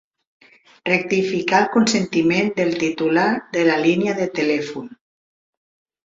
[0.87, 3.25] Rectificar el consentiment del titular
[3.57, 4.89] de la línia de telèfon.